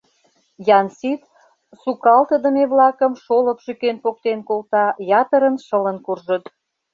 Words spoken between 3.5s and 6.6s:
шӱкен поктен колта— ятырын шылын куржыт.